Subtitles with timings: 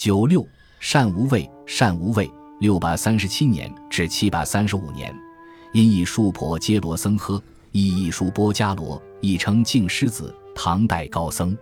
[0.00, 0.42] 九六，
[0.78, 5.14] 善无畏，善无畏，六百三十七年至七百三十五年，
[5.74, 7.38] 因译树婆揭罗僧诃，
[7.72, 11.54] 译译书波伽罗，亦称净狮子，唐代高僧，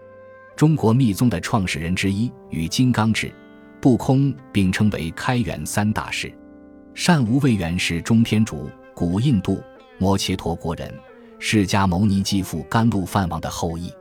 [0.54, 3.35] 中国密宗的创始人之一，与金刚智、
[3.80, 6.32] 不空并称为开元三大师。
[6.95, 9.61] 单无畏原是中天竺古印度
[9.98, 10.95] 摩羯陀国人，
[11.41, 13.93] 释迦牟尼继父甘露梵王的后裔。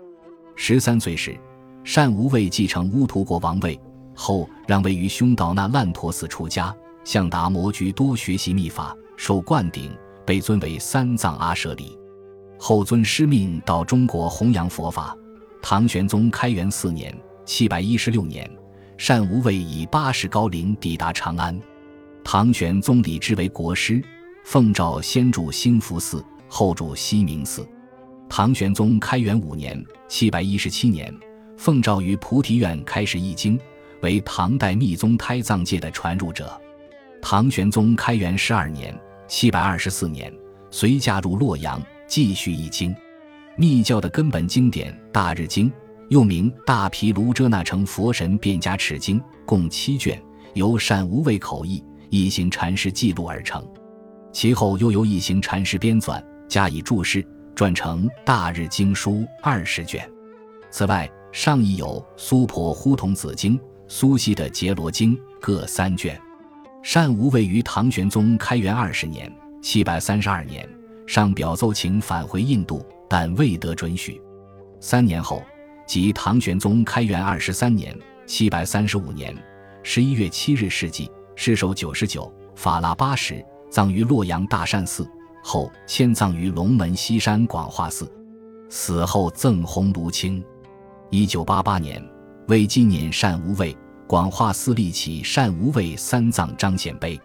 [0.55, 1.35] 十三岁时，
[1.83, 3.79] 善无畏继承乌图国王位
[4.19, 11.95] 后，让位于凶岛那烂陀寺出家，向达摩居多学习秘法，受灌顶，被尊为三藏阿舍利。
[12.57, 15.15] 后尊师命到中国弘扬佛法。
[15.61, 17.15] 唐玄宗开元四年
[17.45, 18.49] （七百一十六年），
[18.97, 21.57] 单无畏以八十高龄抵达长安。
[22.23, 24.03] 唐玄宗礼之为国师，
[24.43, 27.67] 奉诏先住兴福寺，后住西明寺。
[28.27, 31.13] 唐玄宗开元五年（七百一十七年），
[31.55, 33.59] 奉诏于菩提院开始译经，
[34.01, 36.59] 为唐代密宗胎藏界的传入者。
[37.21, 40.33] 唐玄宗开元十二年（七百二十四年），
[40.71, 42.95] 随驾入洛阳，继续译经。
[43.55, 45.69] 密教的根本经典《大日经》，
[46.09, 50.21] 又名《大毗卢遮那成佛神变加持经》，共七卷，
[50.53, 51.83] 由善无畏口译。
[52.09, 53.61] 一行禅师记录而成，
[54.31, 57.21] 其后又由一行禅师编纂，加以注释，
[57.53, 59.11] 撰成《大日经书》
[59.43, 60.09] 二十卷。
[60.71, 66.19] 此外，上译有《苏婆呼童子经》、苏西的《结罗经》各三卷。
[66.83, 70.67] 善无畏于唐玄宗开元二十年（七百三十二年）
[71.05, 74.21] 上表奏请返回印度，但未得准许。
[74.79, 75.43] 三年后，
[75.85, 79.35] 即唐玄宗开元二十三年（七百三十五年）
[79.83, 81.07] 十一月七日逝世。
[81.35, 85.07] 世寿九十九，法腊八十，葬于洛阳大善寺，
[85.43, 88.11] 后迁葬于龙门西山广化寺。
[88.69, 90.43] 死后赠红炉青。
[91.09, 92.03] 一九八八年，
[92.47, 93.75] 为纪念单无畏，
[94.07, 97.19] 广化寺立起单无畏三藏彰显碑。